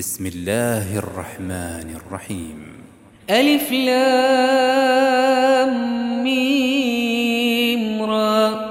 [0.00, 2.58] بسم الله الرحمن الرحيم.
[3.30, 4.64] ألف لام
[6.24, 8.70] ميم را.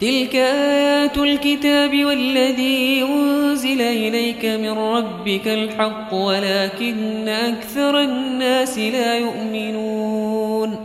[0.00, 10.76] تلك آيات الكتاب والذي أنزل إليك من ربك الحق ولكن أكثر الناس لا يؤمنون.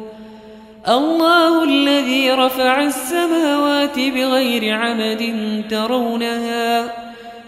[0.87, 5.33] الله الذي رفع السماوات بغير عمد
[5.69, 6.91] ترونها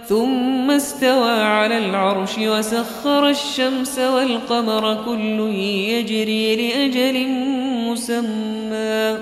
[0.07, 5.39] ثم استوى على العرش وسخر الشمس والقمر كل
[5.89, 7.27] يجري لأجل
[7.89, 9.17] مسمى.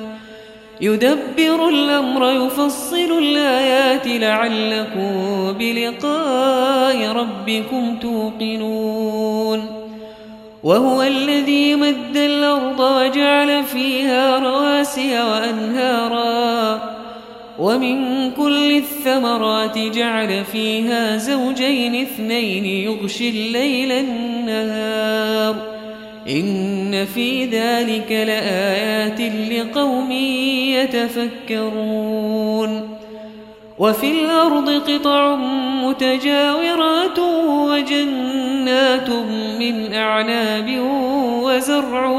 [0.81, 5.11] يدبر الأمر يفصل الآيات لعلكم
[5.59, 9.65] بلقاء ربكم توقنون.
[10.63, 17.00] وهو الذي مد الأرض وجعل فيها رواسي وأنهارا.
[17.61, 25.55] ومن كل الثمرات جعل فيها زوجين اثنين يغشي الليل النهار.
[26.29, 30.11] إن في ذلك لآيات لقوم
[31.51, 32.89] يتفكرون.
[33.79, 35.35] وفي الأرض قطع
[35.85, 39.09] متجاورات وجنات
[39.59, 40.79] من أعناب
[41.43, 42.09] وزرع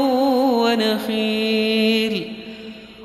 [0.63, 2.32] ونخيل.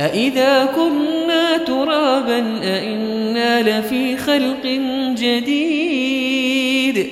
[0.00, 4.80] أإذا كنا ترابا أإنا لفي خلق
[5.18, 7.06] جديد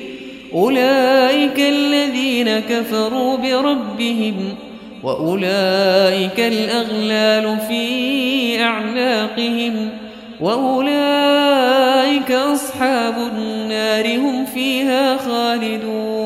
[0.54, 4.54] أولئك الذين كفروا بربهم
[5.02, 9.90] وأولئك الأغلال في أعناقهم
[10.40, 16.25] وأولئك أصحاب النار هم فيها خالدون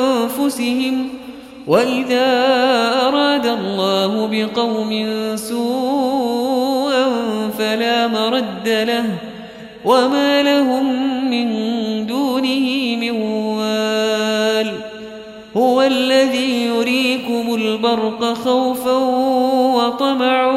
[1.67, 2.27] وإذا
[3.07, 4.91] أراد الله بقوم
[5.35, 7.05] سوءا
[7.57, 9.05] فلا مرد له
[9.85, 10.85] وما لهم
[11.29, 11.47] من
[12.07, 13.11] دونه من
[13.57, 14.71] وال
[15.57, 18.97] هو الذي يريكم البرق خوفا
[19.75, 20.51] وطمعا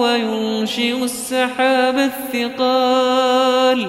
[0.00, 1.98] وينشئ السحاب
[2.34, 3.88] الثقال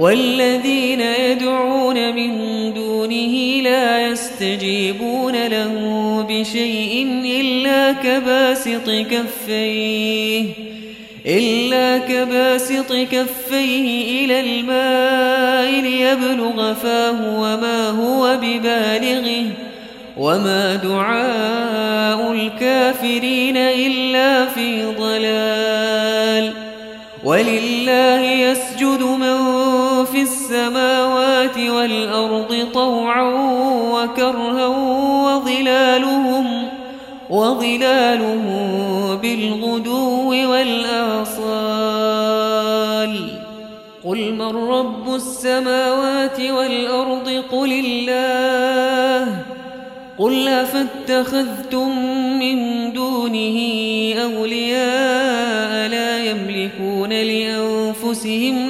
[0.00, 2.32] والذين يدعون من
[2.74, 5.74] دونه لا يستجيبون له
[6.28, 10.44] بشيء إلا كباسط كفيه
[11.26, 19.44] إلا كباسط كفيه إلى الماء ليبلغ فاه وما هو ببالغه
[20.16, 26.52] وما دعاء الكافرين إلا في ضلال.
[27.24, 29.39] ولله يسجد من
[30.50, 33.22] السماوات والأرض طوعا
[33.92, 34.66] وكرها
[35.26, 36.68] وظلالهم
[37.30, 38.50] وظلالهم
[39.16, 41.50] بالغدو والآصال.
[44.04, 49.42] قل من رب السماوات والأرض؟ قل الله.
[50.18, 51.88] قل أفاتخذتم
[52.38, 53.58] من دونه
[54.22, 58.69] أولياء لا يملكون لأنفسهم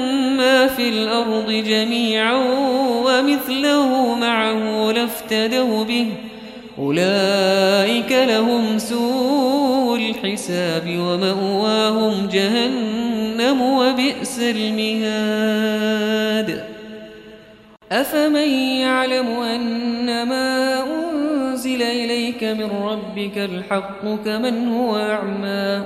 [0.81, 2.35] في الأرض جميعا
[3.05, 6.07] ومثله معه لافتدوا به.
[6.79, 15.69] أولئك لهم سوء الحساب ومأواهم جهنم وبئس المهاد.
[17.91, 18.49] أفمن
[18.81, 25.85] يعلم أن ما أنزل إليك من ربك الحق كمن هو أعمى؟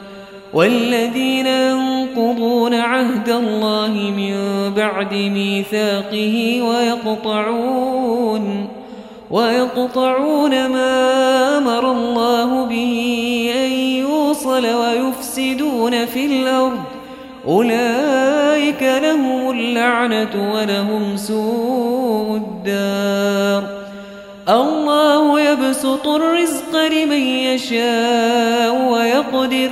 [0.53, 4.33] والذين ينقضون عهد الله من
[4.73, 8.67] بعد ميثاقه ويقطعون
[9.31, 16.79] ويقطعون ما أمر الله به أن يوصل ويفسدون في الأرض.
[17.47, 23.63] أولئك لهم اللعنة ولهم سوء الدار.
[24.49, 29.71] الله يبسط الرزق لمن يشاء ويقدر.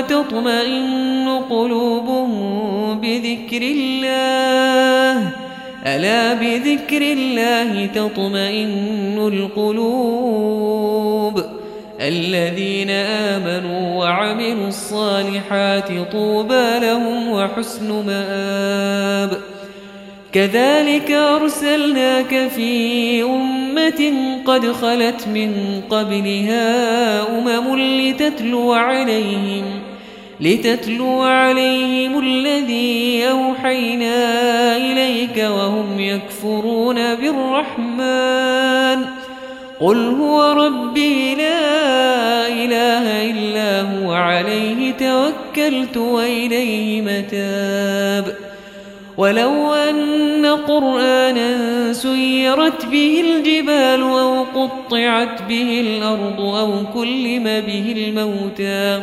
[0.00, 5.30] وتطمئن قلوبهم بذكر الله.
[5.86, 11.42] ألا بذكر الله تطمئن القلوب.
[12.00, 19.38] الذين آمنوا وعملوا الصالحات طوبى لهم وحسن مآب.
[20.32, 24.12] كذلك أرسلناك في أمة
[24.46, 29.64] قد خلت من قبلها أمم لتتلو عليهم
[30.40, 39.04] لتتلو عليهم الذي أوحينا إليك وهم يكفرون بالرحمن.
[39.80, 48.36] قل هو ربي لا إله إلا هو عليه توكلت وإليه متاب.
[49.16, 59.02] ولو أن قرآنا سيرت به الجبال أو قطعت به الأرض أو كلم به الموتى.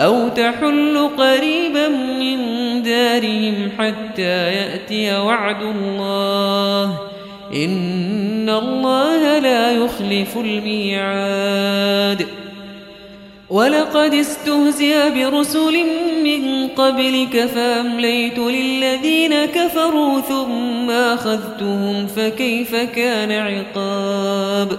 [0.00, 2.38] أو تحل قريبا من
[2.82, 6.98] دارهم حتى يأتي وعد الله.
[7.54, 12.26] إن الله لا يخلف الميعاد.
[13.50, 15.84] ولقد استهزئ برسل
[16.24, 24.78] من قبلك فأمليت للذين كفروا ثم أخذتهم فكيف كان عقاب؟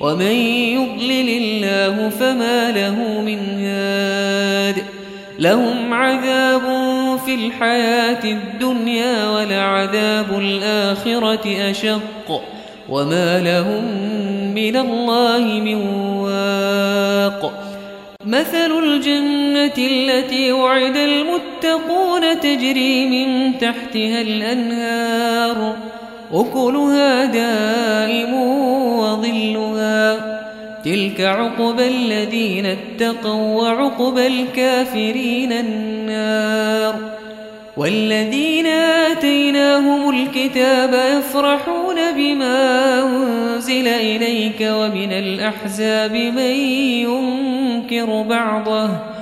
[0.00, 0.32] ومن
[0.76, 4.76] يضلل الله فما له من هاد.
[5.38, 6.62] لهم عذاب
[7.26, 12.42] في الحياة الدنيا ولعذاب الآخرة أشق.
[12.88, 13.84] وما لهم
[14.54, 15.74] من الله من
[16.16, 17.62] واق.
[18.24, 25.76] مثل الجنة التي وعد المتقون تجري من تحتها الأنهار.
[26.32, 28.34] أكلها دائم
[28.98, 30.36] وظلها.
[30.84, 36.94] تلك عقب الذين اتقوا وعقب الكافرين النار.
[37.76, 46.56] والذين آتيناهم الكتاب يفرحون بما أنزل إليك ومن الأحزاب من
[47.06, 49.15] ينكر بعضه.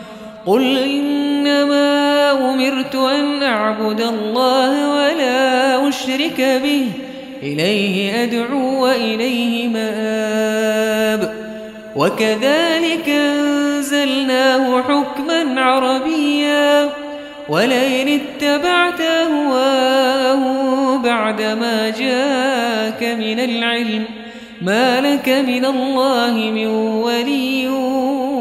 [0.46, 6.86] قل إنما أمرت أن أعبد الله ولا أشرك به.
[7.42, 11.34] إليه أدعو وإليه مآب.
[11.96, 16.90] وكذلك أنزلناه حكما عربيا.
[17.48, 20.42] ولئن اتبعت أهواءه
[21.04, 24.04] بعدما جاءك من العلم.
[24.62, 27.68] ما لك من الله من ولي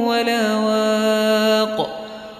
[0.07, 0.92] ولا واق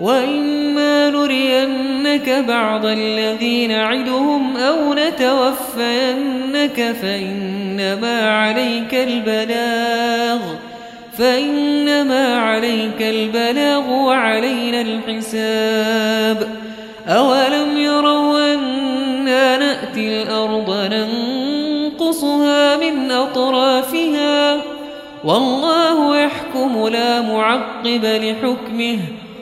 [0.00, 10.38] وإما نرينك بعض الذين نعدهم أو نتوفينك فإنما عليك البلاغ
[11.18, 16.48] فإنما عليك البلاغ وعلينا الحساب
[17.08, 24.56] أولم يروا أنا نأتي الأرض ننقصها من أطرافها
[25.24, 28.98] والله يحكم لا معقب لحكمه